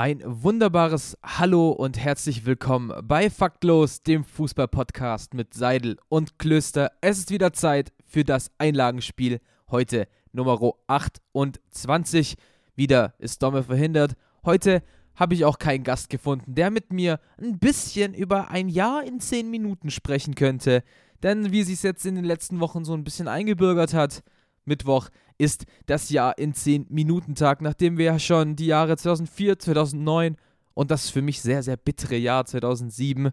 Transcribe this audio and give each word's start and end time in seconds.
Ein 0.00 0.22
wunderbares 0.24 1.18
Hallo 1.22 1.72
und 1.72 1.98
herzlich 1.98 2.46
willkommen 2.46 2.90
bei 3.06 3.28
Faktlos, 3.28 4.02
dem 4.02 4.24
Fußballpodcast 4.24 5.34
mit 5.34 5.52
Seidel 5.52 5.98
und 6.08 6.38
Klöster. 6.38 6.90
Es 7.02 7.18
ist 7.18 7.30
wieder 7.30 7.52
Zeit 7.52 7.92
für 8.06 8.24
das 8.24 8.50
Einlagenspiel. 8.56 9.40
Heute 9.70 10.08
Nummer 10.32 10.58
28. 10.86 12.36
Wieder 12.76 13.12
ist 13.18 13.42
Domme 13.42 13.62
verhindert. 13.62 14.14
Heute 14.42 14.82
habe 15.16 15.34
ich 15.34 15.44
auch 15.44 15.58
keinen 15.58 15.84
Gast 15.84 16.08
gefunden, 16.08 16.54
der 16.54 16.70
mit 16.70 16.94
mir 16.94 17.20
ein 17.36 17.58
bisschen 17.58 18.14
über 18.14 18.50
ein 18.50 18.70
Jahr 18.70 19.04
in 19.04 19.20
10 19.20 19.50
Minuten 19.50 19.90
sprechen 19.90 20.34
könnte. 20.34 20.82
Denn 21.22 21.52
wie 21.52 21.62
sich 21.62 21.74
es 21.74 21.82
jetzt 21.82 22.06
in 22.06 22.14
den 22.14 22.24
letzten 22.24 22.58
Wochen 22.60 22.86
so 22.86 22.94
ein 22.94 23.04
bisschen 23.04 23.28
eingebürgert 23.28 23.92
hat, 23.92 24.22
Mittwoch 24.70 25.10
ist 25.36 25.66
das 25.86 26.08
Jahr 26.08 26.38
in 26.38 26.54
10 26.54 26.86
Minuten 26.88 27.34
Tag, 27.34 27.60
nachdem 27.60 27.98
wir 27.98 28.06
ja 28.06 28.18
schon 28.18 28.56
die 28.56 28.66
Jahre 28.66 28.96
2004, 28.96 29.58
2009 29.58 30.36
und 30.74 30.90
das 30.90 31.10
für 31.10 31.20
mich 31.20 31.42
sehr, 31.42 31.62
sehr 31.62 31.76
bittere 31.76 32.16
Jahr 32.16 32.46
2007, 32.46 33.30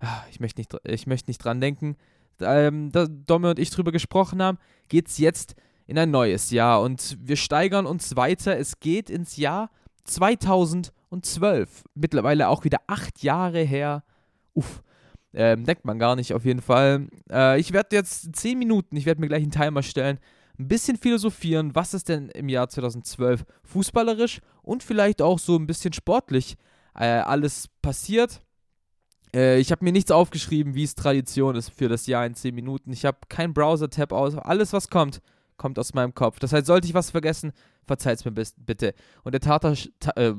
ah, 0.00 0.22
ich 0.30 0.40
möchte 0.40 0.60
nicht, 0.60 0.76
ich 0.84 1.06
möchte 1.06 1.30
nicht 1.30 1.38
dran 1.38 1.60
denken, 1.60 1.96
ähm, 2.40 2.90
da 2.92 3.06
Domme 3.06 3.50
und 3.50 3.58
ich 3.58 3.70
drüber 3.70 3.92
gesprochen 3.92 4.42
haben, 4.42 4.58
geht 4.88 5.08
es 5.08 5.18
jetzt 5.18 5.54
in 5.86 5.98
ein 5.98 6.10
neues 6.10 6.50
Jahr 6.50 6.82
und 6.82 7.18
wir 7.20 7.36
steigern 7.36 7.86
uns 7.86 8.16
weiter. 8.16 8.56
Es 8.56 8.80
geht 8.80 9.10
ins 9.10 9.36
Jahr 9.36 9.70
2012. 10.04 11.84
Mittlerweile 11.94 12.48
auch 12.48 12.64
wieder 12.64 12.78
acht 12.86 13.22
Jahre 13.22 13.62
her. 13.62 14.04
Uff. 14.54 14.82
Ähm, 15.32 15.64
denkt 15.64 15.84
man 15.84 15.98
gar 15.98 16.16
nicht 16.16 16.34
auf 16.34 16.44
jeden 16.44 16.62
Fall. 16.62 17.08
Äh, 17.30 17.60
ich 17.60 17.72
werde 17.72 17.94
jetzt 17.94 18.34
zehn 18.34 18.58
Minuten, 18.58 18.96
ich 18.96 19.06
werde 19.06 19.20
mir 19.20 19.28
gleich 19.28 19.42
einen 19.42 19.52
Timer 19.52 19.82
stellen, 19.82 20.18
ein 20.60 20.68
bisschen 20.68 20.96
philosophieren, 20.96 21.74
was 21.74 21.94
ist 21.94 22.08
denn 22.08 22.28
im 22.28 22.48
Jahr 22.48 22.68
2012 22.68 23.44
fußballerisch 23.64 24.40
und 24.62 24.82
vielleicht 24.82 25.22
auch 25.22 25.38
so 25.38 25.56
ein 25.56 25.66
bisschen 25.66 25.92
sportlich 25.92 26.56
äh, 26.94 27.06
alles 27.06 27.68
passiert. 27.80 28.42
Äh, 29.34 29.58
ich 29.58 29.72
habe 29.72 29.84
mir 29.84 29.92
nichts 29.92 30.10
aufgeschrieben, 30.10 30.74
wie 30.74 30.84
es 30.84 30.94
Tradition 30.94 31.56
ist 31.56 31.70
für 31.70 31.88
das 31.88 32.06
Jahr 32.06 32.26
in 32.26 32.34
10 32.34 32.54
Minuten. 32.54 32.92
Ich 32.92 33.04
habe 33.06 33.18
keinen 33.28 33.54
Browser-Tab 33.54 34.12
aus. 34.12 34.36
Alles, 34.36 34.72
was 34.72 34.88
kommt, 34.88 35.20
kommt 35.56 35.78
aus 35.78 35.94
meinem 35.94 36.14
Kopf. 36.14 36.38
Das 36.38 36.52
heißt, 36.52 36.66
sollte 36.66 36.86
ich 36.86 36.94
was 36.94 37.10
vergessen, 37.10 37.52
verzeiht 37.86 38.18
es 38.18 38.24
mir 38.24 38.32
bitte. 38.32 38.94
Und 39.24 39.32
der, 39.32 39.40
Tata, 39.40 39.74
äh, 40.16 40.34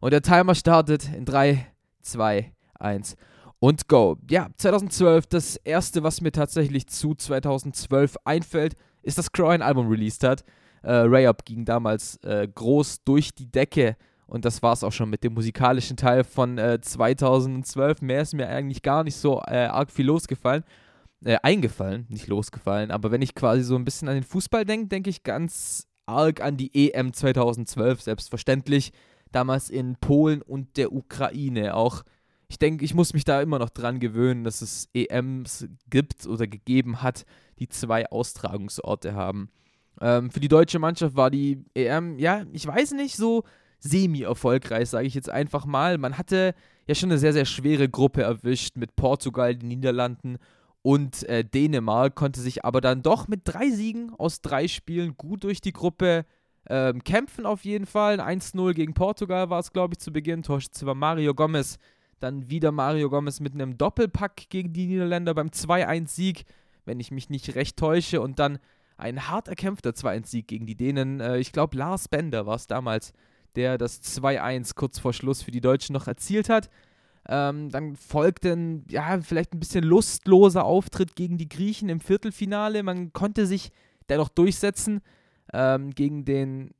und 0.00 0.10
der 0.12 0.22
Timer 0.22 0.54
startet 0.54 1.12
in 1.12 1.26
3, 1.26 1.66
2, 2.00 2.52
1 2.80 3.16
und 3.58 3.88
go. 3.88 4.16
Ja, 4.30 4.48
2012, 4.56 5.26
das 5.26 5.56
erste, 5.56 6.02
was 6.02 6.22
mir 6.22 6.32
tatsächlich 6.32 6.86
zu 6.86 7.14
2012 7.14 8.16
einfällt, 8.24 8.76
ist, 9.04 9.18
dass 9.18 9.32
Crow 9.32 9.50
ein 9.50 9.62
Album 9.62 9.88
released 9.88 10.24
hat. 10.24 10.44
Äh, 10.82 10.92
Ray-Up 10.92 11.44
ging 11.44 11.64
damals 11.64 12.16
äh, 12.24 12.48
groß 12.52 13.04
durch 13.04 13.34
die 13.34 13.50
Decke 13.50 13.96
und 14.26 14.44
das 14.44 14.62
war 14.62 14.72
es 14.72 14.84
auch 14.84 14.92
schon 14.92 15.10
mit 15.10 15.24
dem 15.24 15.34
musikalischen 15.34 15.96
Teil 15.96 16.24
von 16.24 16.58
äh, 16.58 16.80
2012. 16.80 18.02
Mehr 18.02 18.22
ist 18.22 18.34
mir 18.34 18.48
eigentlich 18.48 18.82
gar 18.82 19.04
nicht 19.04 19.16
so 19.16 19.40
äh, 19.46 19.66
arg 19.66 19.90
viel 19.90 20.06
losgefallen 20.06 20.64
äh, 21.24 21.38
eingefallen, 21.42 22.06
nicht 22.08 22.26
losgefallen, 22.26 22.90
aber 22.90 23.10
wenn 23.10 23.22
ich 23.22 23.34
quasi 23.34 23.62
so 23.62 23.76
ein 23.76 23.84
bisschen 23.84 24.08
an 24.08 24.14
den 24.14 24.24
Fußball 24.24 24.64
denke, 24.64 24.88
denke 24.88 25.10
ich 25.10 25.22
ganz 25.22 25.88
arg 26.06 26.40
an 26.42 26.56
die 26.56 26.92
EM 26.92 27.12
2012, 27.12 28.02
selbstverständlich. 28.02 28.92
Damals 29.32 29.68
in 29.68 29.96
Polen 29.96 30.42
und 30.42 30.76
der 30.76 30.92
Ukraine. 30.92 31.74
Auch 31.74 32.04
ich 32.48 32.58
denke, 32.58 32.84
ich 32.84 32.94
muss 32.94 33.14
mich 33.14 33.24
da 33.24 33.42
immer 33.42 33.58
noch 33.58 33.70
dran 33.70 33.98
gewöhnen, 33.98 34.44
dass 34.44 34.62
es 34.62 34.88
EMs 34.94 35.66
gibt 35.90 36.26
oder 36.26 36.46
gegeben 36.46 37.02
hat, 37.02 37.24
die 37.58 37.68
zwei 37.68 38.06
Austragungsorte 38.10 39.14
haben. 39.14 39.50
Ähm, 40.00 40.30
für 40.30 40.40
die 40.40 40.48
deutsche 40.48 40.78
Mannschaft 40.78 41.16
war 41.16 41.30
die 41.30 41.64
EM, 41.74 42.18
ja, 42.18 42.44
ich 42.52 42.66
weiß 42.66 42.92
nicht, 42.92 43.16
so 43.16 43.44
semi-erfolgreich, 43.80 44.88
sage 44.88 45.06
ich 45.06 45.14
jetzt 45.14 45.30
einfach 45.30 45.66
mal. 45.66 45.98
Man 45.98 46.18
hatte 46.18 46.54
ja 46.86 46.94
schon 46.94 47.10
eine 47.10 47.18
sehr, 47.18 47.32
sehr 47.32 47.44
schwere 47.44 47.88
Gruppe 47.88 48.22
erwischt 48.22 48.76
mit 48.76 48.96
Portugal, 48.96 49.54
den 49.54 49.68
Niederlanden 49.68 50.38
und 50.82 51.22
äh, 51.30 51.44
Dänemark 51.44 52.14
konnte 52.14 52.42
sich 52.42 52.64
aber 52.64 52.82
dann 52.82 53.02
doch 53.02 53.26
mit 53.26 53.40
drei 53.44 53.70
Siegen 53.70 54.12
aus 54.18 54.42
drei 54.42 54.68
Spielen 54.68 55.16
gut 55.16 55.44
durch 55.44 55.62
die 55.62 55.72
Gruppe 55.72 56.26
ähm, 56.68 57.02
kämpfen 57.02 57.46
auf 57.46 57.64
jeden 57.64 57.86
Fall. 57.86 58.20
1-0 58.20 58.74
gegen 58.74 58.92
Portugal 58.92 59.48
war 59.48 59.60
es, 59.60 59.72
glaube 59.72 59.94
ich, 59.94 59.98
zu 60.00 60.12
Beginn. 60.12 60.42
Torschütze 60.42 60.84
war 60.84 60.94
Mario 60.94 61.34
Gomez. 61.34 61.78
Dann 62.20 62.50
wieder 62.50 62.70
Mario 62.70 63.08
Gomez 63.08 63.40
mit 63.40 63.54
einem 63.54 63.78
Doppelpack 63.78 64.50
gegen 64.50 64.74
die 64.74 64.86
Niederländer 64.86 65.32
beim 65.32 65.48
2-1-Sieg, 65.48 66.44
wenn 66.84 67.00
ich 67.00 67.10
mich 67.10 67.30
nicht 67.30 67.54
recht 67.54 67.76
täusche. 67.76 68.20
Und 68.20 68.38
dann 68.38 68.58
ein 68.96 69.28
hart 69.28 69.48
erkämpfter 69.48 69.90
2-1-Sieg 69.90 70.46
gegen 70.46 70.66
die 70.66 70.76
Dänen. 70.76 71.20
Äh, 71.20 71.38
ich 71.38 71.52
glaube, 71.52 71.76
Lars 71.76 72.08
Bender 72.08 72.46
war 72.46 72.56
es 72.56 72.66
damals, 72.66 73.12
der 73.56 73.78
das 73.78 74.02
2-1 74.02 74.74
kurz 74.74 74.98
vor 74.98 75.12
Schluss 75.12 75.42
für 75.42 75.50
die 75.50 75.60
Deutschen 75.60 75.92
noch 75.92 76.06
erzielt 76.06 76.48
hat. 76.48 76.70
Ähm, 77.26 77.70
dann 77.70 77.96
folgte 77.96 78.52
ein, 78.52 78.84
ja, 78.90 79.18
vielleicht 79.20 79.54
ein 79.54 79.60
bisschen 79.60 79.84
lustloser 79.84 80.64
Auftritt 80.64 81.16
gegen 81.16 81.38
die 81.38 81.48
Griechen 81.48 81.88
im 81.88 82.00
Viertelfinale. 82.00 82.82
Man 82.82 83.12
konnte 83.12 83.46
sich 83.46 83.70
dennoch 84.08 84.28
durchsetzen 84.28 85.00
ähm, 85.52 85.90
gegen 85.90 86.24
den 86.24 86.74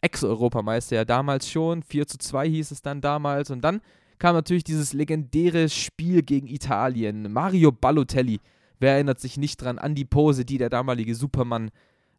Ex-Europameister 0.00 0.96
ja 0.96 1.04
damals 1.04 1.48
schon. 1.48 1.82
4 1.82 2.06
zu 2.06 2.18
2 2.18 2.48
hieß 2.48 2.70
es 2.70 2.82
dann 2.82 3.00
damals. 3.00 3.50
Und 3.50 3.60
dann 3.62 3.80
kam 4.18 4.34
natürlich 4.34 4.64
dieses 4.64 4.92
legendäre 4.92 5.68
Spiel 5.68 6.22
gegen 6.22 6.46
Italien. 6.46 7.32
Mario 7.32 7.70
Balotelli, 7.70 8.40
wer 8.80 8.94
erinnert 8.94 9.20
sich 9.20 9.36
nicht 9.36 9.62
dran, 9.62 9.78
an 9.78 9.94
die 9.94 10.04
Pose, 10.04 10.44
die 10.44 10.58
der 10.58 10.70
damalige 10.70 11.14
Supermann 11.14 11.70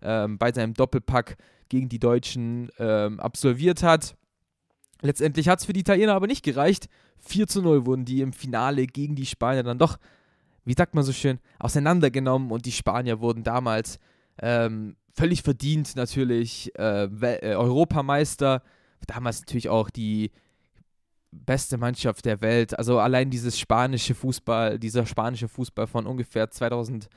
ähm, 0.01 0.37
bei 0.37 0.51
seinem 0.53 0.73
Doppelpack 0.73 1.37
gegen 1.69 1.89
die 1.89 1.99
Deutschen 1.99 2.69
ähm, 2.79 3.19
absolviert 3.19 3.83
hat. 3.83 4.15
Letztendlich 5.01 5.49
hat 5.49 5.59
es 5.59 5.65
für 5.65 5.73
die 5.73 5.81
Italiener 5.81 6.13
aber 6.13 6.27
nicht 6.27 6.43
gereicht. 6.43 6.87
4 7.19 7.47
zu 7.47 7.61
0 7.61 7.85
wurden 7.85 8.05
die 8.05 8.21
im 8.21 8.33
Finale 8.33 8.87
gegen 8.87 9.15
die 9.15 9.25
Spanier 9.25 9.63
dann 9.63 9.79
doch, 9.79 9.97
wie 10.63 10.73
sagt 10.73 10.95
man 10.95 11.03
so 11.03 11.11
schön, 11.11 11.39
auseinandergenommen 11.59 12.51
und 12.51 12.65
die 12.65 12.71
Spanier 12.71 13.19
wurden 13.19 13.43
damals 13.43 13.99
ähm, 14.39 14.95
völlig 15.13 15.41
verdient 15.41 15.95
natürlich 15.95 16.71
äh, 16.77 17.05
äh, 17.05 17.55
Europameister. 17.55 18.63
Damals 19.07 19.41
natürlich 19.41 19.69
auch 19.69 19.89
die 19.89 20.31
beste 21.31 21.77
Mannschaft 21.77 22.25
der 22.25 22.41
Welt. 22.41 22.77
Also 22.77 22.99
allein 22.99 23.29
dieses 23.29 23.57
spanische 23.57 24.13
Fußball, 24.13 24.77
dieser 24.79 25.05
spanische 25.05 25.47
Fußball 25.47 25.87
von 25.87 26.05
ungefähr 26.05 26.49
2008 26.49 27.09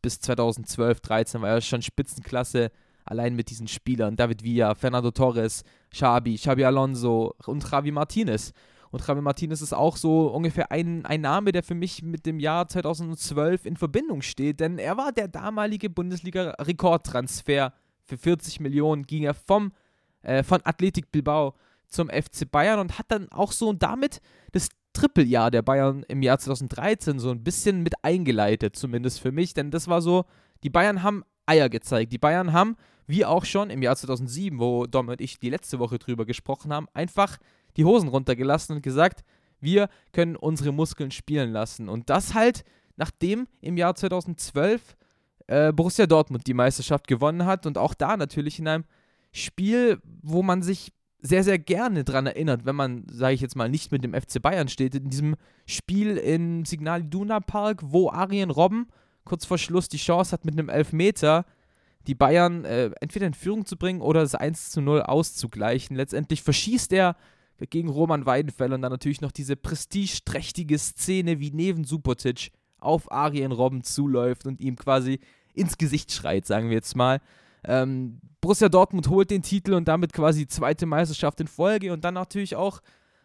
bis 0.00 0.20
2012, 0.20 1.00
13 1.00 1.42
war 1.42 1.50
ja 1.50 1.60
schon 1.60 1.82
Spitzenklasse 1.82 2.70
allein 3.04 3.34
mit 3.34 3.50
diesen 3.50 3.68
Spielern. 3.68 4.16
David 4.16 4.44
Villa, 4.44 4.74
Fernando 4.74 5.10
Torres, 5.10 5.64
Xabi, 5.90 6.36
Xabi 6.36 6.64
Alonso 6.64 7.34
und 7.46 7.68
Javi 7.68 7.90
Martinez. 7.90 8.52
Und 8.90 9.06
Javi 9.06 9.20
Martinez 9.20 9.60
ist 9.60 9.74
auch 9.74 9.96
so 9.96 10.28
ungefähr 10.28 10.70
ein, 10.70 11.04
ein 11.04 11.20
Name, 11.20 11.52
der 11.52 11.62
für 11.62 11.74
mich 11.74 12.02
mit 12.02 12.24
dem 12.24 12.38
Jahr 12.40 12.68
2012 12.68 13.66
in 13.66 13.76
Verbindung 13.76 14.22
steht, 14.22 14.60
denn 14.60 14.78
er 14.78 14.96
war 14.96 15.12
der 15.12 15.28
damalige 15.28 15.90
Bundesliga-Rekordtransfer. 15.90 17.72
Für 18.04 18.16
40 18.16 18.60
Millionen 18.60 19.04
ging 19.04 19.24
er 19.24 19.34
vom, 19.34 19.72
äh, 20.22 20.42
von 20.42 20.60
Athletic 20.64 21.10
Bilbao 21.12 21.54
zum 21.88 22.08
FC 22.08 22.50
Bayern 22.50 22.80
und 22.80 22.98
hat 22.98 23.06
dann 23.08 23.30
auch 23.30 23.52
so 23.52 23.72
damit 23.72 24.20
das 24.52 24.68
Trippeljahr 24.92 25.50
der 25.50 25.62
Bayern 25.62 26.04
im 26.08 26.22
Jahr 26.22 26.38
2013 26.38 27.18
so 27.18 27.30
ein 27.30 27.44
bisschen 27.44 27.82
mit 27.82 27.94
eingeleitet, 28.02 28.76
zumindest 28.76 29.20
für 29.20 29.32
mich, 29.32 29.54
denn 29.54 29.70
das 29.70 29.88
war 29.88 30.02
so, 30.02 30.24
die 30.62 30.70
Bayern 30.70 31.02
haben 31.02 31.24
Eier 31.46 31.68
gezeigt. 31.68 32.12
Die 32.12 32.18
Bayern 32.18 32.52
haben, 32.52 32.76
wie 33.06 33.24
auch 33.24 33.44
schon 33.44 33.70
im 33.70 33.82
Jahr 33.82 33.96
2007, 33.96 34.58
wo 34.58 34.86
Dom 34.86 35.08
und 35.08 35.20
ich 35.20 35.38
die 35.38 35.50
letzte 35.50 35.78
Woche 35.78 35.98
drüber 35.98 36.26
gesprochen 36.26 36.72
haben, 36.72 36.88
einfach 36.92 37.38
die 37.76 37.84
Hosen 37.84 38.08
runtergelassen 38.08 38.76
und 38.76 38.82
gesagt, 38.82 39.24
wir 39.60 39.88
können 40.12 40.36
unsere 40.36 40.72
Muskeln 40.72 41.10
spielen 41.10 41.50
lassen. 41.52 41.88
Und 41.88 42.10
das 42.10 42.34
halt, 42.34 42.64
nachdem 42.96 43.48
im 43.60 43.76
Jahr 43.76 43.94
2012 43.94 44.96
äh, 45.46 45.72
Borussia 45.72 46.06
Dortmund 46.06 46.46
die 46.46 46.54
Meisterschaft 46.54 47.08
gewonnen 47.08 47.46
hat 47.46 47.66
und 47.66 47.78
auch 47.78 47.94
da 47.94 48.16
natürlich 48.16 48.58
in 48.58 48.68
einem 48.68 48.84
Spiel, 49.32 50.00
wo 50.22 50.42
man 50.42 50.62
sich 50.62 50.92
sehr, 51.20 51.42
sehr 51.42 51.58
gerne 51.58 52.04
dran 52.04 52.26
erinnert, 52.26 52.64
wenn 52.64 52.76
man, 52.76 53.04
sage 53.10 53.34
ich 53.34 53.40
jetzt 53.40 53.56
mal, 53.56 53.68
nicht 53.68 53.90
mit 53.90 54.04
dem 54.04 54.14
FC 54.14 54.40
Bayern 54.40 54.68
steht, 54.68 54.94
in 54.94 55.10
diesem 55.10 55.34
Spiel 55.66 56.16
im 56.16 56.64
Signal 56.64 57.02
Iduna 57.02 57.40
Park, 57.40 57.80
wo 57.84 58.10
Arjen 58.10 58.50
Robben 58.50 58.86
kurz 59.24 59.44
vor 59.44 59.58
Schluss 59.58 59.88
die 59.88 59.98
Chance 59.98 60.32
hat, 60.32 60.44
mit 60.44 60.54
einem 60.54 60.68
Elfmeter 60.68 61.44
die 62.06 62.14
Bayern 62.14 62.64
äh, 62.64 62.90
entweder 63.00 63.26
in 63.26 63.34
Führung 63.34 63.66
zu 63.66 63.76
bringen 63.76 64.00
oder 64.00 64.20
das 64.20 64.34
1 64.34 64.70
zu 64.70 64.80
0 64.80 65.02
auszugleichen. 65.02 65.96
Letztendlich 65.96 66.42
verschießt 66.42 66.92
er 66.92 67.16
gegen 67.70 67.88
Roman 67.88 68.24
Weidenfeld 68.24 68.72
und 68.72 68.82
dann 68.82 68.92
natürlich 68.92 69.20
noch 69.20 69.32
diese 69.32 69.56
prestigeträchtige 69.56 70.78
Szene, 70.78 71.40
wie 71.40 71.50
Neven 71.50 71.84
Subotic 71.84 72.52
auf 72.78 73.10
Arjen 73.10 73.52
Robben 73.52 73.82
zuläuft 73.82 74.46
und 74.46 74.60
ihm 74.60 74.76
quasi 74.76 75.18
ins 75.54 75.76
Gesicht 75.76 76.12
schreit, 76.12 76.46
sagen 76.46 76.68
wir 76.68 76.76
jetzt 76.76 76.96
mal. 76.96 77.20
Ähm, 77.64 78.20
Borussia 78.40 78.68
Dortmund 78.68 79.08
holt 79.08 79.30
den 79.30 79.42
Titel 79.42 79.74
und 79.74 79.88
damit 79.88 80.12
quasi 80.12 80.46
zweite 80.46 80.86
Meisterschaft 80.86 81.40
in 81.40 81.48
Folge 81.48 81.92
und 81.92 82.04
dann 82.04 82.14
natürlich 82.14 82.56
auch 82.56 82.80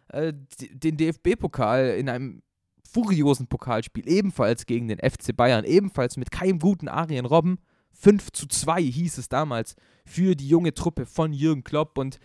äh, 0.08 0.32
den 0.60 0.96
DFB-Pokal 0.96 1.90
in 1.98 2.08
einem 2.08 2.42
furiosen 2.82 3.46
Pokalspiel, 3.46 4.08
ebenfalls 4.08 4.66
gegen 4.66 4.88
den 4.88 4.98
FC 4.98 5.36
Bayern, 5.36 5.64
ebenfalls 5.64 6.16
mit 6.16 6.30
keinem 6.30 6.58
guten 6.58 6.88
Arjen 6.88 7.26
Robben. 7.26 7.58
5 7.92 8.32
zu 8.32 8.46
2 8.46 8.82
hieß 8.82 9.18
es 9.18 9.28
damals 9.28 9.76
für 10.04 10.34
die 10.34 10.48
junge 10.48 10.74
Truppe 10.74 11.06
von 11.06 11.32
Jürgen 11.32 11.64
Klopp 11.64 11.96
und 11.98 12.18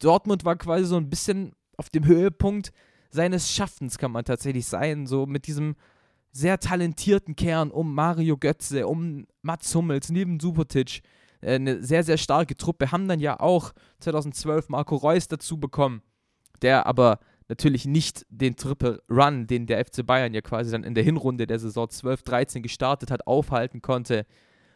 Dortmund 0.00 0.44
war 0.44 0.56
quasi 0.56 0.84
so 0.84 0.96
ein 0.96 1.10
bisschen 1.10 1.52
auf 1.76 1.90
dem 1.90 2.06
Höhepunkt 2.06 2.72
seines 3.10 3.52
Schaffens, 3.52 3.98
kann 3.98 4.12
man 4.12 4.24
tatsächlich 4.24 4.66
sein, 4.66 5.06
so 5.06 5.26
mit 5.26 5.46
diesem 5.46 5.74
sehr 6.30 6.60
talentierten 6.60 7.36
Kern 7.36 7.70
um 7.70 7.94
Mario 7.94 8.36
Götze, 8.36 8.86
um 8.86 9.26
Mats 9.42 9.74
Hummels, 9.74 10.10
neben 10.10 10.38
äh, 10.38 11.02
eine 11.42 11.82
sehr, 11.82 12.02
sehr 12.02 12.18
starke 12.18 12.56
Truppe, 12.56 12.92
haben 12.92 13.08
dann 13.08 13.20
ja 13.20 13.38
auch 13.38 13.72
2012 14.00 14.68
Marco 14.68 14.96
Reus 14.96 15.28
dazu 15.28 15.58
bekommen, 15.58 16.02
der 16.62 16.86
aber 16.86 17.18
natürlich 17.48 17.86
nicht 17.86 18.26
den 18.28 18.56
Triple 18.56 19.02
Run, 19.10 19.46
den 19.46 19.66
der 19.66 19.84
FC 19.84 20.04
Bayern 20.04 20.34
ja 20.34 20.40
quasi 20.40 20.70
dann 20.70 20.84
in 20.84 20.94
der 20.94 21.04
Hinrunde 21.04 21.46
der 21.46 21.58
Saison 21.58 21.86
12-13 21.86 22.60
gestartet 22.60 23.10
hat, 23.10 23.26
aufhalten 23.26 23.82
konnte. 23.82 24.26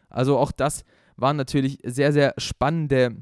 Also 0.08 0.38
auch 0.38 0.52
das 0.52 0.84
waren 1.16 1.36
natürlich 1.36 1.78
sehr, 1.84 2.12
sehr 2.12 2.34
spannende 2.38 3.16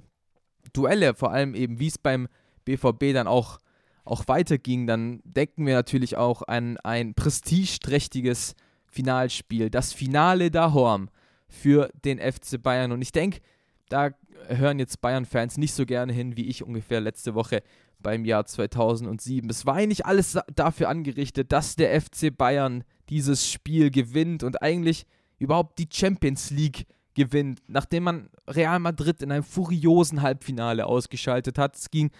Duelle, 0.72 1.14
vor 1.14 1.32
allem 1.32 1.54
eben, 1.54 1.80
wie 1.80 1.88
es 1.88 1.98
beim 1.98 2.28
BVB 2.64 3.12
dann 3.12 3.26
auch, 3.26 3.58
auch 4.04 4.28
weiterging. 4.28 4.86
Dann 4.86 5.20
denken 5.24 5.66
wir 5.66 5.74
natürlich 5.74 6.16
auch 6.16 6.42
an 6.42 6.76
ein 6.78 7.14
prestigeträchtiges 7.14 8.54
Finalspiel, 8.86 9.70
das 9.70 9.92
Finale 9.92 10.50
da 10.50 10.72
Horm 10.72 11.10
für 11.50 11.90
den 12.04 12.18
FC 12.18 12.62
Bayern. 12.62 12.92
Und 12.92 13.02
ich 13.02 13.12
denke, 13.12 13.40
da 13.88 14.10
hören 14.48 14.78
jetzt 14.78 15.00
Bayern-Fans 15.00 15.58
nicht 15.58 15.74
so 15.74 15.84
gerne 15.84 16.12
hin, 16.12 16.36
wie 16.36 16.46
ich 16.46 16.62
ungefähr 16.62 17.00
letzte 17.00 17.34
Woche 17.34 17.62
beim 17.98 18.24
Jahr 18.24 18.46
2007. 18.46 19.50
Es 19.50 19.66
war 19.66 19.74
eigentlich 19.74 20.06
alles 20.06 20.38
dafür 20.54 20.88
angerichtet, 20.88 21.52
dass 21.52 21.76
der 21.76 22.00
FC 22.00 22.34
Bayern 22.34 22.84
dieses 23.08 23.50
Spiel 23.50 23.90
gewinnt 23.90 24.42
und 24.42 24.62
eigentlich 24.62 25.06
überhaupt 25.38 25.78
die 25.78 25.88
Champions 25.92 26.50
League 26.50 26.86
gewinnt, 27.14 27.60
nachdem 27.66 28.04
man 28.04 28.30
Real 28.46 28.78
Madrid 28.78 29.20
in 29.22 29.32
einem 29.32 29.42
furiosen 29.42 30.22
Halbfinale 30.22 30.86
ausgeschaltet 30.86 31.58
hat. 31.58 31.76
Es 31.76 31.90
ging 31.90 32.10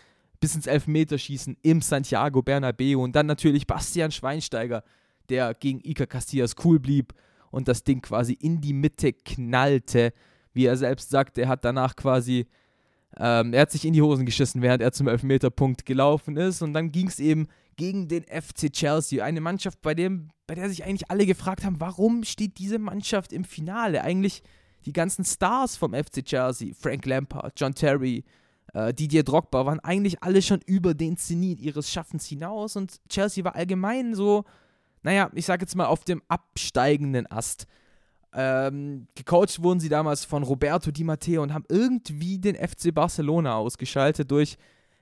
bis 0.41 0.55
ins 0.55 0.67
Elfmeterschießen 0.67 1.56
im 1.62 1.81
Santiago 1.81 2.43
Bernabeu 2.43 2.99
und 2.99 3.15
dann 3.15 3.26
natürlich 3.26 3.67
Bastian 3.67 4.11
Schweinsteiger, 4.11 4.83
der 5.29 5.55
gegen 5.55 5.81
Iker 5.85 6.06
Casillas 6.06 6.56
cool 6.65 6.81
blieb 6.81 7.15
und 7.50 7.69
das 7.69 7.85
Ding 7.85 8.00
quasi 8.02 8.32
in 8.32 8.61
die 8.61 8.73
Mitte 8.73 9.12
knallte. 9.12 10.12
Wie 10.52 10.67
er 10.67 10.76
selbst 10.76 11.11
sagt, 11.11 11.38
er 11.38 11.49
hat 11.49 11.64
danach 11.64 11.97
quasi 11.97 12.47
ähm, 13.17 13.52
er 13.52 13.62
hat 13.62 13.73
sich 13.73 13.85
in 13.85 13.93
die 13.93 14.02
Hosen 14.02 14.25
geschissen, 14.25 14.62
während 14.62 14.82
er 14.82 14.93
zum 14.93 15.08
Elfmeterpunkt 15.08 15.85
gelaufen 15.85 16.37
ist. 16.37 16.62
Und 16.62 16.75
dann 16.75 16.93
ging 16.93 17.08
es 17.08 17.19
eben 17.19 17.49
gegen 17.76 18.08
den 18.08 18.25
FC 18.25 18.73
Chelsea. 18.73 19.25
Eine 19.25 19.41
Mannschaft, 19.41 19.81
bei, 19.82 19.94
dem, 19.94 20.29
bei 20.47 20.55
der 20.55 20.69
sich 20.69 20.85
eigentlich 20.85 21.11
alle 21.11 21.26
gefragt 21.26 21.64
haben, 21.64 21.81
warum 21.81 22.25
steht 22.25 22.58
diese 22.58 22.79
Mannschaft 22.79 23.32
im 23.32 23.44
Finale? 23.44 24.02
Eigentlich 24.02 24.43
die 24.87 24.93
ganzen 24.93 25.25
Stars 25.25 25.76
vom 25.76 25.93
FC 25.93 26.25
Chelsea, 26.25 26.73
Frank 26.79 27.05
Lampard, 27.05 27.52
John 27.56 27.75
Terry, 27.75 28.25
äh, 28.75 28.94
Didier 28.94 29.25
Drogba, 29.25 29.67
waren 29.67 29.81
eigentlich 29.81 30.23
alle 30.23 30.41
schon 30.41 30.61
über 30.64 30.94
den 30.94 31.17
Zenit 31.17 31.61
ihres 31.61 31.91
Schaffens 31.91 32.26
hinaus. 32.26 32.76
Und 32.76 33.00
Chelsea 33.08 33.44
war 33.44 33.56
allgemein 33.56 34.14
so, 34.14 34.44
naja, 35.02 35.31
ich 35.35 35.47
sage 35.47 35.62
jetzt 35.62 35.76
mal 35.76 35.87
auf 35.87 36.05
dem 36.05 36.23
absteigenden 36.29 37.31
Ast. 37.31 37.67
Ähm, 38.32 39.08
gecoacht 39.17 39.62
wurden 39.62 39.81
sie 39.81 39.88
damals 39.88 40.25
von 40.25 40.43
Roberto 40.43 40.91
Di 40.91 41.02
Matteo 41.02 41.43
und 41.43 41.52
haben 41.52 41.64
irgendwie 41.69 42.38
den 42.38 42.55
FC 42.55 42.94
Barcelona 42.94 43.56
ausgeschaltet 43.56 44.31
durch 44.31 44.56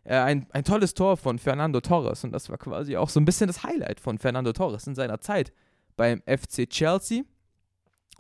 äh, 0.05 0.17
ein, 0.17 0.47
ein 0.51 0.65
tolles 0.65 0.95
Tor 0.95 1.17
von 1.17 1.39
Fernando 1.39 1.81
Torres. 1.81 2.25
Und 2.25 2.33
das 2.33 2.49
war 2.49 2.57
quasi 2.57 2.97
auch 2.97 3.11
so 3.11 3.21
ein 3.21 3.27
bisschen 3.27 3.49
das 3.49 3.63
Highlight 3.63 4.01
von 4.01 4.19
Fernando 4.19 4.53
Torres 4.53 4.87
in 4.87 4.95
seiner 4.95 5.21
Zeit 5.21 5.53
beim 5.97 6.23
FC 6.27 6.69
Chelsea. 6.71 7.25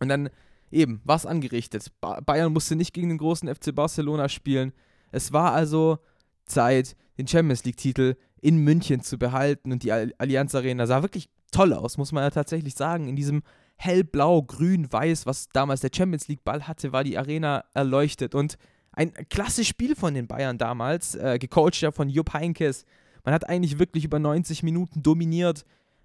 Und 0.00 0.08
dann 0.08 0.28
eben, 0.70 1.00
was 1.04 1.26
angerichtet. 1.26 1.90
Ba 2.00 2.20
Bayern 2.20 2.52
musste 2.52 2.76
nicht 2.76 2.92
gegen 2.92 3.08
den 3.08 3.18
großen 3.18 3.52
FC 3.52 3.74
Barcelona 3.74 4.28
spielen. 4.28 4.72
Es 5.10 5.32
war 5.32 5.52
also 5.52 5.98
Zeit, 6.44 6.96
den 7.16 7.26
Champions 7.26 7.64
League-Titel 7.64 8.16
in 8.40 8.58
München 8.58 9.00
zu 9.00 9.18
behalten 9.18 9.72
und 9.72 9.82
die 9.82 9.92
Allianz 9.92 10.54
Arena 10.54 10.86
sah 10.86 11.02
wirklich 11.02 11.28
toll 11.50 11.72
aus, 11.72 11.98
muss 11.98 12.12
man 12.12 12.22
ja 12.22 12.30
tatsächlich 12.30 12.74
sagen. 12.74 13.08
In 13.08 13.16
diesem 13.16 13.42
hellblau, 13.76 14.42
grün, 14.42 14.92
weiß, 14.92 15.26
was 15.26 15.48
damals 15.50 15.80
der 15.80 15.90
Champions 15.94 16.28
League 16.28 16.44
Ball 16.44 16.66
hatte, 16.66 16.92
war 16.92 17.04
die 17.04 17.16
Arena 17.16 17.64
erleuchtet 17.74 18.34
und 18.34 18.58
ein 18.92 19.12
klasse 19.28 19.64
Spiel 19.64 19.94
von 19.94 20.14
den 20.14 20.26
Bayern 20.26 20.58
damals, 20.58 21.14
äh, 21.14 21.38
gecoacht 21.38 21.80
ja 21.80 21.92
von 21.92 22.08
Jupp 22.08 22.34
Heynckes. 22.34 22.84
Man 23.24 23.32
hat 23.32 23.48
eigentlich 23.48 23.78
wirklich 23.78 24.04
über 24.04 24.18
90 24.18 24.64
Minuten 24.64 25.02
dominiert. 25.02 25.64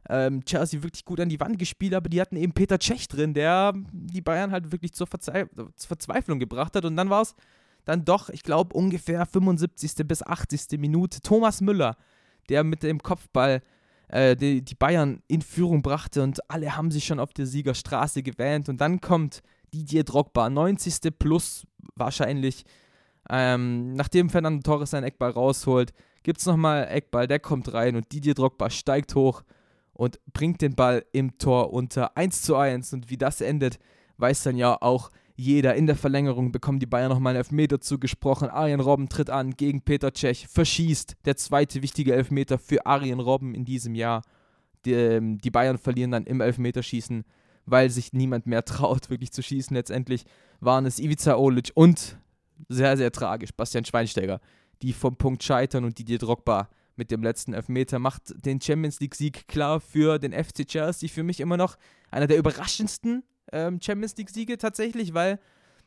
Ähm, 0.09 0.43
Chelsea 0.45 0.83
wirklich 0.83 1.05
gut 1.05 1.19
an 1.19 1.29
die 1.29 1.39
Wand 1.39 1.57
gespielt, 1.57 1.95
aber 1.95 2.09
die 2.09 2.21
hatten 2.21 2.35
eben 2.35 2.53
Peter 2.53 2.79
Cech 2.79 3.07
drin, 3.07 3.33
der 3.33 3.73
die 3.91 4.21
Bayern 4.21 4.51
halt 4.51 4.71
wirklich 4.71 4.93
zur, 4.93 5.07
Verzei 5.07 5.45
zur 5.75 5.87
Verzweiflung 5.87 6.39
gebracht 6.39 6.75
hat. 6.75 6.85
Und 6.85 6.95
dann 6.95 7.09
war 7.09 7.21
es 7.21 7.35
dann 7.85 8.05
doch, 8.05 8.29
ich 8.29 8.43
glaube, 8.43 8.75
ungefähr 8.75 9.25
75. 9.25 10.05
bis 10.05 10.21
80. 10.21 10.79
Minute 10.79 11.21
Thomas 11.21 11.61
Müller, 11.61 11.97
der 12.49 12.63
mit 12.63 12.83
dem 12.83 13.01
Kopfball 13.01 13.61
äh, 14.13 14.35
die, 14.35 14.63
die 14.63 14.75
Bayern 14.75 15.23
in 15.27 15.41
Führung 15.41 15.81
brachte 15.81 16.21
und 16.21 16.47
alle 16.47 16.77
haben 16.77 16.91
sich 16.91 17.03
schon 17.03 17.19
auf 17.19 17.33
der 17.33 17.47
Siegerstraße 17.47 18.21
gewähnt 18.21 18.69
und 18.69 18.79
dann 18.79 19.01
kommt 19.01 19.41
Didier 19.73 20.03
Drogba, 20.03 20.51
90. 20.51 21.17
plus 21.17 21.65
wahrscheinlich, 21.95 22.63
ähm, 23.27 23.93
nachdem 23.93 24.29
Fernando 24.29 24.61
Torres 24.61 24.91
seinen 24.91 25.05
Eckball 25.05 25.31
rausholt, 25.31 25.93
gibt 26.21 26.39
es 26.39 26.45
nochmal 26.45 26.87
Eckball, 26.91 27.27
der 27.27 27.39
kommt 27.39 27.73
rein 27.73 27.95
und 27.95 28.11
Didier 28.11 28.35
Drogba 28.35 28.69
steigt 28.69 29.15
hoch 29.15 29.41
und 29.93 30.19
bringt 30.31 30.61
den 30.61 30.75
Ball 30.75 31.03
im 31.11 31.39
Tor 31.39 31.73
unter 31.73 32.15
1 32.15 32.43
zu 32.43 32.55
1 32.55 32.93
und 32.93 33.09
wie 33.09 33.17
das 33.17 33.41
endet, 33.41 33.79
weiß 34.17 34.43
dann 34.43 34.57
ja 34.57 34.77
auch 34.79 35.09
jeder. 35.43 35.75
In 35.75 35.85
der 35.85 35.95
Verlängerung 35.95 36.51
bekommen 36.51 36.79
die 36.79 36.85
Bayern 36.85 37.09
nochmal 37.09 37.31
einen 37.31 37.39
Elfmeter 37.39 37.79
zugesprochen. 37.79 38.49
Arjen 38.49 38.79
Robben 38.79 39.09
tritt 39.09 39.29
an 39.29 39.51
gegen 39.51 39.81
Peter 39.81 40.13
Cech, 40.13 40.47
verschießt. 40.47 41.17
Der 41.25 41.37
zweite 41.37 41.81
wichtige 41.81 42.13
Elfmeter 42.13 42.57
für 42.57 42.85
Arjen 42.85 43.19
Robben 43.19 43.53
in 43.53 43.65
diesem 43.65 43.95
Jahr. 43.95 44.23
Die, 44.85 44.93
ähm, 44.93 45.39
die 45.39 45.51
Bayern 45.51 45.77
verlieren 45.77 46.11
dann 46.11 46.25
im 46.25 46.41
Elfmeterschießen, 46.41 47.23
weil 47.65 47.89
sich 47.89 48.13
niemand 48.13 48.47
mehr 48.47 48.65
traut, 48.65 49.09
wirklich 49.09 49.31
zu 49.31 49.43
schießen. 49.43 49.75
Letztendlich 49.75 50.25
waren 50.59 50.85
es 50.85 50.99
Ivica 50.99 51.35
Olic 51.35 51.71
und 51.75 52.17
sehr, 52.69 52.97
sehr 52.97 53.11
tragisch 53.11 53.51
Bastian 53.53 53.85
Schweinsteiger, 53.85 54.39
die 54.81 54.93
vom 54.93 55.17
Punkt 55.17 55.43
scheitern 55.43 55.83
und 55.83 55.99
Didier 55.99 56.17
Drogba 56.17 56.69
mit 56.95 57.11
dem 57.11 57.23
letzten 57.23 57.53
Elfmeter 57.53 57.99
macht 57.99 58.33
den 58.45 58.61
Champions 58.61 58.99
League-Sieg 58.99 59.47
klar 59.47 59.79
für 59.79 60.19
den 60.19 60.31
FC 60.31 60.67
Chelsea. 60.67 61.09
Für 61.09 61.23
mich 61.23 61.39
immer 61.39 61.57
noch 61.57 61.77
einer 62.11 62.27
der 62.27 62.37
überraschendsten 62.37 63.23
ähm, 63.53 63.79
Champions 63.81 64.17
League-Siege 64.17 64.57
tatsächlich, 64.57 65.13
weil 65.13 65.39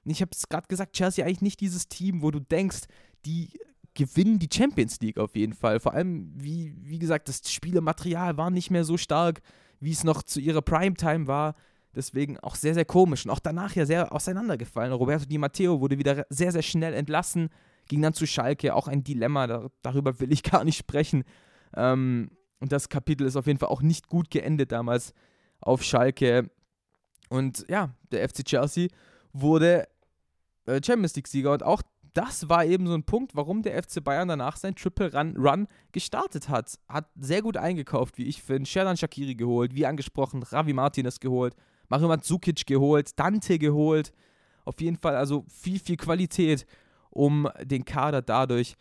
ich 0.05 0.23
habe 0.23 0.31
es 0.33 0.49
gerade 0.49 0.69
gesagt, 0.69 0.95
Chelsea 0.95 1.25
eigentlich 1.25 1.43
nicht 1.43 1.61
dieses 1.61 1.89
Team, 1.89 2.23
wo 2.23 2.31
du 2.31 2.41
denkst, 2.41 2.83
die 3.25 3.51
gewinnen 3.95 4.39
die 4.39 4.49
Champions 4.53 5.01
League 5.01 5.19
auf 5.19 5.35
jeden 5.35 5.55
Fall. 5.55 5.81
Vor 5.81 5.95
allem, 5.95 6.33
wie, 6.37 6.75
wie 6.79 6.99
gesagt, 6.99 7.29
das 7.29 7.51
Spielematerial 7.51 8.37
war 8.37 8.51
nicht 8.51 8.71
mehr 8.71 8.85
so 8.85 8.97
stark, 8.97 9.41
wie 9.81 9.91
es 9.91 10.05
noch 10.05 10.23
zu 10.23 10.39
ihrer 10.39 10.63
Primetime 10.63 11.27
war. 11.27 11.55
Deswegen 11.95 12.39
auch 12.41 12.55
sehr, 12.55 12.75
sehr 12.75 12.85
komisch 12.85 13.25
und 13.25 13.31
auch 13.31 13.41
danach 13.41 13.75
ja 13.75 13.87
sehr 13.87 14.13
auseinandergefallen. 14.13 14.93
Roberto 14.93 15.25
Di 15.25 15.39
Matteo 15.39 15.81
wurde 15.81 15.99
wieder 15.99 16.27
sehr, 16.29 16.53
sehr 16.53 16.63
schnell 16.63 16.93
entlassen, 16.93 17.49
ging 17.89 18.03
dann 18.03 18.13
zu 18.13 18.27
Schalke. 18.27 18.75
Auch 18.75 18.87
ein 18.87 19.03
Dilemma, 19.03 19.47
da, 19.47 19.69
darüber 19.83 20.21
will 20.21 20.31
ich 20.31 20.43
gar 20.51 20.63
nicht 20.63 20.77
sprechen. 20.77 21.25
Ähm, 21.75 22.31
und 22.61 22.71
das 22.71 22.91
Kapitel 22.91 23.27
ist 23.27 23.37
auf 23.37 23.47
jeden 23.47 23.59
Fall 23.59 23.71
auch 23.71 23.83
nicht 23.83 24.09
gut 24.09 24.31
geendet 24.31 24.73
damals 24.73 25.15
auf 25.61 25.83
Schalke. 25.83 26.51
Und 27.29 27.65
ja, 27.69 27.91
der 28.11 28.29
FC 28.29 28.45
Chelsea 28.45 28.89
wurde 29.33 29.89
äh, 30.67 30.81
Champions 30.85 31.17
League-Sieger 31.17 31.53
und 31.53 31.63
auch 31.63 31.83
das 32.17 32.49
war 32.49 32.65
eben 32.65 32.87
so 32.87 32.95
ein 32.95 33.05
Punkt, 33.05 33.37
warum 33.37 33.63
der 33.63 33.83
FC 33.83 34.03
Bayern 34.03 34.29
danach 34.29 34.57
sein 34.57 34.75
Triple 34.75 35.13
Run, 35.13 35.37
Run 35.37 35.69
gestartet 35.93 36.49
hat. 36.49 36.79
Hat 36.89 37.11
sehr 37.15 37.43
gut 37.43 37.59
eingekauft, 37.59 38.17
wie 38.17 38.25
ich 38.25 38.43
finde. 38.43 38.65
Sherdan 38.65 38.97
Shakiri 38.97 39.35
geholt, 39.35 39.75
wie 39.75 39.85
angesprochen, 39.85 40.43
Ravi 40.43 40.73
Martinez 40.73 41.21
geholt, 41.21 41.55
Mario 41.89 42.09
Mandzukic 42.09 42.65
geholt, 42.67 43.19
Dante 43.19 43.59
geholt. 43.59 44.13
Auf 44.65 44.81
jeden 44.81 44.97
Fall 44.97 45.15
also 45.15 45.45
viel, 45.49 45.79
viel 45.79 45.99
Qualität, 45.99 46.67
um 47.11 47.51
den 47.63 47.85
Kader 47.85 48.23
dadurch 48.23 48.77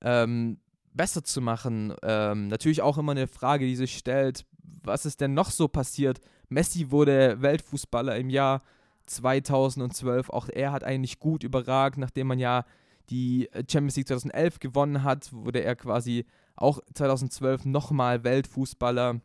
ähm, 0.00 0.58
besser 0.92 1.22
zu 1.22 1.40
machen. 1.40 1.94
Ähm, 2.02 2.48
natürlich 2.48 2.82
auch 2.82 2.98
immer 2.98 3.12
eine 3.12 3.28
Frage, 3.28 3.64
die 3.64 3.76
sich 3.76 3.96
stellt, 3.96 4.44
was 4.84 5.06
ist 5.06 5.20
denn 5.20 5.34
noch 5.34 5.50
so 5.50 5.68
passiert 5.68 6.20
Messi 6.52 6.90
wurde 6.90 7.40
Weltfußballer 7.40 8.16
im 8.16 8.30
Jahr 8.30 8.62
2012. 9.06 10.30
Auch 10.30 10.48
er 10.48 10.72
hat 10.72 10.84
eigentlich 10.84 11.18
gut 11.18 11.42
überragt, 11.42 11.98
nachdem 11.98 12.28
man 12.28 12.38
ja 12.38 12.64
die 13.10 13.48
Champions 13.68 13.96
League 13.96 14.08
2011 14.08 14.60
gewonnen 14.60 15.02
hat, 15.02 15.32
wurde 15.32 15.62
er 15.62 15.74
quasi 15.74 16.24
auch 16.54 16.80
2012 16.94 17.64
nochmal 17.64 18.22
Weltfußballer. 18.22 19.20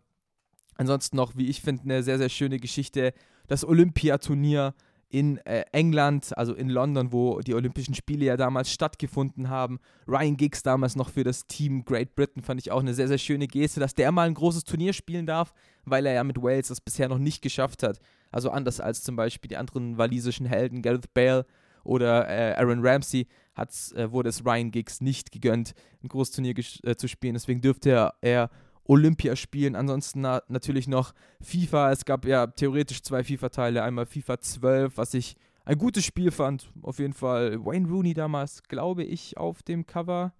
Ansonsten 0.75 1.15
noch, 1.15 1.35
wie 1.35 1.47
ich 1.47 1.61
finde, 1.61 1.83
eine 1.83 2.03
sehr, 2.03 2.17
sehr 2.17 2.29
schöne 2.29 2.59
Geschichte. 2.59 3.13
Das 3.47 3.65
Olympiaturnier 3.65 4.73
in 5.09 5.37
äh, 5.45 5.63
England, 5.71 6.37
also 6.37 6.53
in 6.53 6.69
London, 6.69 7.11
wo 7.11 7.39
die 7.39 7.53
Olympischen 7.53 7.95
Spiele 7.95 8.25
ja 8.25 8.37
damals 8.37 8.71
stattgefunden 8.71 9.49
haben. 9.49 9.79
Ryan 10.07 10.35
Giggs 10.35 10.63
damals 10.63 10.95
noch 10.95 11.09
für 11.09 11.23
das 11.23 11.47
Team 11.47 11.85
Great 11.85 12.15
Britain 12.15 12.43
fand 12.43 12.59
ich 12.59 12.71
auch 12.71 12.81
eine 12.81 12.93
sehr, 12.93 13.07
sehr 13.07 13.17
schöne 13.17 13.47
Geste, 13.47 13.79
dass 13.79 13.95
der 13.95 14.11
mal 14.11 14.27
ein 14.27 14.33
großes 14.33 14.65
Turnier 14.65 14.93
spielen 14.93 15.25
darf, 15.25 15.53
weil 15.85 16.05
er 16.05 16.13
ja 16.13 16.23
mit 16.23 16.41
Wales 16.41 16.67
das 16.67 16.81
bisher 16.81 17.07
noch 17.07 17.19
nicht 17.19 17.41
geschafft 17.41 17.83
hat. 17.83 17.99
Also 18.31 18.49
anders 18.49 18.81
als 18.81 19.03
zum 19.03 19.15
Beispiel 19.15 19.47
die 19.47 19.57
anderen 19.57 19.97
walisischen 19.97 20.45
Helden, 20.45 20.81
Gareth 20.81 21.13
Bale 21.13 21.45
oder 21.85 22.27
äh, 22.27 22.55
Aaron 22.55 22.85
Ramsey, 22.85 23.27
äh, 23.55 24.11
wurde 24.11 24.29
es 24.29 24.45
Ryan 24.45 24.71
Giggs 24.71 24.99
nicht 24.99 25.31
gegönnt, 25.31 25.73
ein 26.03 26.09
großes 26.09 26.35
Turnier 26.35 26.53
äh, 26.83 26.95
zu 26.95 27.07
spielen. 27.07 27.33
Deswegen 27.33 27.61
dürfte 27.61 27.91
er, 27.91 28.13
er 28.21 28.49
Olympia 28.87 29.35
spielen. 29.35 29.75
Ansonsten 29.75 30.21
na, 30.21 30.41
natürlich 30.47 30.87
noch 30.87 31.13
FIFA. 31.41 31.91
Es 31.91 32.05
gab 32.05 32.25
ja 32.25 32.47
theoretisch 32.47 33.03
zwei 33.03 33.23
FIFA-Teile. 33.23 33.83
Einmal 33.83 34.05
FIFA 34.05 34.39
12, 34.39 34.97
was 34.97 35.13
ich 35.13 35.35
ein 35.65 35.77
gutes 35.77 36.05
Spiel 36.05 36.31
fand. 36.31 36.71
Auf 36.81 36.99
jeden 36.99 37.13
Fall 37.13 37.63
Wayne 37.63 37.87
Rooney 37.87 38.13
damals, 38.13 38.63
glaube 38.63 39.03
ich, 39.03 39.37
auf 39.37 39.63
dem 39.63 39.85
Cover. 39.85 40.33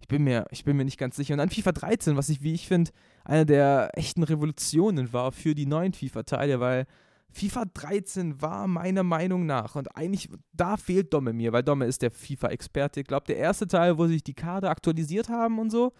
Ich 0.00 0.08
bin 0.08 0.24
mir, 0.24 0.46
ich 0.50 0.64
bin 0.64 0.76
mir 0.76 0.84
nicht 0.84 0.98
ganz 0.98 1.16
sicher. 1.16 1.34
Und 1.34 1.38
dann 1.38 1.50
FIFA 1.50 1.72
13, 1.72 2.16
was 2.16 2.28
ich, 2.28 2.42
wie 2.42 2.52
ich 2.52 2.68
finde, 2.68 2.90
eine 3.24 3.46
der 3.46 3.90
echten 3.94 4.22
Revolutionen 4.22 5.12
war 5.12 5.32
für 5.32 5.54
die 5.54 5.66
neuen 5.66 5.94
FIFA-Teile, 5.94 6.60
weil 6.60 6.86
FIFA 7.34 7.64
13 7.74 8.42
war 8.42 8.68
meiner 8.68 9.02
Meinung 9.02 9.44
nach, 9.44 9.74
und 9.74 9.96
eigentlich, 9.96 10.28
da 10.52 10.76
fehlt 10.76 11.12
Domme 11.12 11.32
mir, 11.32 11.52
weil 11.52 11.64
Domme 11.64 11.86
ist 11.86 12.02
der 12.02 12.12
FIFA-Experte. 12.12 13.00
Ich 13.00 13.06
glaube, 13.06 13.26
der 13.26 13.38
erste 13.38 13.66
Teil, 13.66 13.98
wo 13.98 14.06
sich 14.06 14.22
die 14.22 14.34
Kader 14.34 14.70
aktualisiert 14.70 15.28
haben 15.28 15.58
und 15.58 15.70
so, 15.70 15.92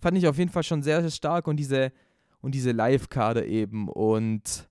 fand 0.00 0.18
ich 0.18 0.26
auf 0.28 0.38
jeden 0.38 0.50
Fall 0.50 0.62
schon 0.62 0.82
sehr, 0.82 1.00
sehr 1.00 1.10
stark 1.10 1.46
und 1.46 1.56
diese, 1.56 1.92
und 2.40 2.54
diese 2.54 2.72
Live-Kader 2.72 3.46
eben. 3.46 3.88
Und 3.88 4.68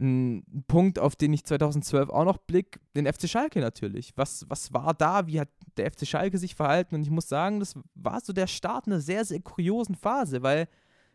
ein 0.00 0.64
Punkt, 0.68 0.98
auf 0.98 1.16
den 1.16 1.32
ich 1.32 1.44
2012 1.44 2.10
auch 2.10 2.24
noch 2.24 2.38
blick, 2.38 2.80
den 2.94 3.10
FC 3.10 3.28
Schalke 3.28 3.60
natürlich. 3.60 4.12
Was, 4.16 4.44
was 4.48 4.72
war 4.72 4.92
da? 4.92 5.26
Wie 5.26 5.40
hat 5.40 5.48
der 5.76 5.90
FC 5.90 6.06
Schalke 6.06 6.38
sich 6.38 6.54
verhalten? 6.54 6.94
Und 6.94 7.02
ich 7.02 7.10
muss 7.10 7.28
sagen, 7.28 7.60
das 7.60 7.74
war 7.94 8.20
so 8.20 8.32
der 8.32 8.46
Start 8.46 8.86
einer 8.86 9.00
sehr, 9.00 9.24
sehr 9.24 9.40
kuriosen 9.40 9.94
Phase, 9.94 10.42
weil, 10.42 10.68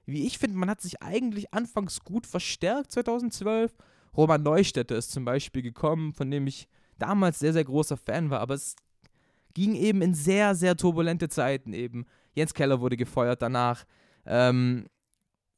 wie 0.06 0.26
ich 0.26 0.40
finde, 0.40 0.58
man 0.58 0.70
hat 0.70 0.82
sich 0.82 1.02
eigentlich 1.02 1.54
anfangs 1.54 2.04
gut 2.04 2.26
verstärkt 2.26 2.92
2012. 2.92 3.72
Roman 4.18 4.42
Neustädter 4.42 4.98
ist 4.98 5.12
zum 5.12 5.26
Beispiel 5.26 5.62
gekommen, 5.62 6.14
von 6.14 6.32
dem 6.32 6.48
ich 6.48 6.68
damals 6.98 7.40
sehr, 7.40 7.54
sehr 7.54 7.64
großer 7.64 7.98
Fan 7.98 8.30
war, 8.30 8.40
aber 8.40 8.56
es 8.56 8.76
ging 9.54 9.76
eben 9.76 10.02
in 10.02 10.14
sehr, 10.14 10.56
sehr 10.56 10.76
turbulente 10.76 11.30
Zeiten 11.30 11.74
eben. 11.74 12.06
Jens 12.34 12.54
Keller 12.54 12.80
wurde 12.82 12.98
gefeuert 12.98 13.42
danach. 13.42 13.86
Ähm, 14.26 14.86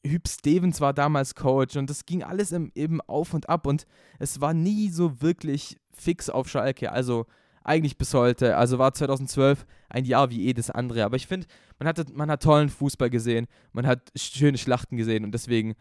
Hüb 0.06 0.28
Stevens 0.28 0.82
war 0.82 0.94
damals 0.94 1.36
Coach 1.36 1.78
und 1.78 1.90
das 1.90 2.06
ging 2.06 2.24
alles 2.24 2.52
im, 2.52 2.72
eben 2.76 3.00
auf 3.02 3.34
und 3.34 3.48
ab 3.48 3.66
und 3.68 3.86
es 4.20 4.42
war 4.42 4.54
nie 4.54 4.90
so 4.90 5.22
wirklich 5.22 5.78
fix 5.94 6.30
auf 6.30 6.50
Schalke. 6.50 6.92
Also 6.92 7.26
eigentlich 7.64 7.98
bis 7.98 8.14
heute. 8.14 8.58
Also 8.58 8.80
war 8.80 8.94
2012 8.94 9.66
ein 9.90 10.06
Jahr 10.06 10.30
wie 10.30 10.42
jedes 10.42 10.70
andere. 10.70 11.06
Aber 11.06 11.16
ich 11.16 11.28
finde, 11.28 11.48
man, 11.80 11.94
man 12.14 12.30
hat 12.30 12.44
tollen 12.44 12.70
Fußball 12.70 13.10
gesehen, 13.10 13.48
man 13.72 13.88
hat 13.88 14.12
schöne 14.16 14.58
Schlachten 14.58 14.98
gesehen 14.98 15.24
und 15.24 15.32
deswegen 15.32 15.76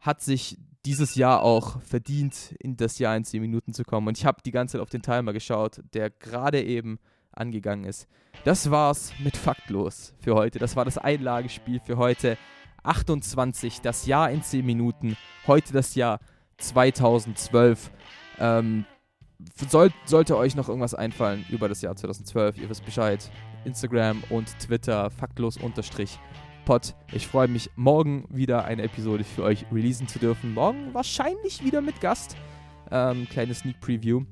hat 0.00 0.20
sich 0.20 0.58
dieses 0.84 1.16
Jahr 1.16 1.42
auch 1.42 1.80
verdient, 1.82 2.54
in 2.60 2.76
das 2.76 2.98
Jahr 2.98 3.16
in 3.16 3.24
10 3.24 3.40
Minuten 3.40 3.74
zu 3.74 3.84
kommen. 3.84 4.08
Und 4.08 4.18
ich 4.18 4.24
habe 4.24 4.42
die 4.44 4.52
ganze 4.52 4.72
Zeit 4.72 4.82
auf 4.82 4.90
den 4.90 5.02
Timer 5.02 5.32
geschaut, 5.32 5.82
der 5.92 6.10
gerade 6.10 6.62
eben 6.62 6.98
angegangen 7.38 7.84
ist. 7.84 8.08
Das 8.44 8.70
war's 8.70 9.12
mit 9.22 9.36
Faktlos 9.36 10.14
für 10.20 10.34
heute. 10.34 10.58
Das 10.58 10.76
war 10.76 10.84
das 10.84 10.98
Einlagespiel 10.98 11.80
für 11.80 11.96
heute. 11.96 12.36
28, 12.82 13.80
das 13.80 14.06
Jahr 14.06 14.30
in 14.30 14.42
10 14.42 14.64
Minuten. 14.64 15.16
Heute 15.46 15.72
das 15.72 15.94
Jahr 15.94 16.20
2012. 16.58 17.90
Ähm, 18.38 18.84
soll, 19.68 19.90
sollte 20.04 20.36
euch 20.36 20.56
noch 20.56 20.68
irgendwas 20.68 20.94
einfallen 20.94 21.44
über 21.48 21.68
das 21.68 21.82
Jahr 21.82 21.96
2012, 21.96 22.58
ihr 22.58 22.68
wisst 22.68 22.84
Bescheid. 22.84 23.30
Instagram 23.64 24.22
und 24.30 24.58
Twitter, 24.58 25.10
faktlos 25.10 25.56
unterstrich 25.56 26.18
Pod. 26.64 26.94
Ich 27.12 27.26
freue 27.26 27.48
mich, 27.48 27.70
morgen 27.76 28.26
wieder 28.28 28.66
eine 28.66 28.82
Episode 28.82 29.24
für 29.24 29.42
euch 29.42 29.64
releasen 29.72 30.06
zu 30.06 30.18
dürfen. 30.18 30.52
Morgen 30.52 30.92
wahrscheinlich 30.92 31.64
wieder 31.64 31.80
mit 31.80 32.00
Gast. 32.02 32.36
Ähm, 32.90 33.26
kleines 33.30 33.60
Sneak 33.60 33.80
Preview. 33.80 34.24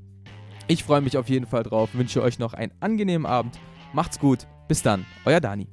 Ich 0.68 0.82
freue 0.82 1.00
mich 1.00 1.16
auf 1.16 1.28
jeden 1.28 1.46
Fall 1.46 1.62
drauf, 1.62 1.90
wünsche 1.92 2.22
euch 2.22 2.38
noch 2.38 2.52
einen 2.52 2.72
angenehmen 2.80 3.26
Abend. 3.26 3.58
Macht's 3.92 4.18
gut, 4.18 4.46
bis 4.66 4.82
dann, 4.82 5.06
euer 5.24 5.40
Dani. 5.40 5.68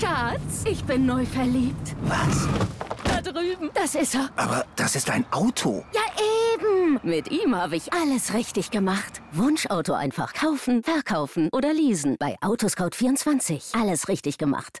Schatz, 0.00 0.64
ich 0.64 0.84
bin 0.84 1.06
neu 1.06 1.24
verliebt. 1.24 1.96
Was? 2.02 2.48
Da 3.04 3.20
drüben. 3.20 3.70
Das 3.74 3.94
ist 3.94 4.14
er. 4.14 4.30
Aber 4.36 4.64
das 4.76 4.94
ist 4.94 5.10
ein 5.10 5.24
Auto. 5.32 5.84
Ja, 5.92 6.02
eben. 6.54 7.00
Mit 7.02 7.30
ihm 7.30 7.54
habe 7.54 7.76
ich 7.76 7.92
alles 7.92 8.34
richtig 8.34 8.70
gemacht. 8.70 9.22
Wunschauto 9.32 9.92
einfach 9.92 10.32
kaufen, 10.34 10.82
verkaufen 10.82 11.48
oder 11.52 11.72
leasen. 11.72 12.16
Bei 12.18 12.36
Autoscout24. 12.40 13.80
Alles 13.80 14.08
richtig 14.08 14.38
gemacht. 14.38 14.80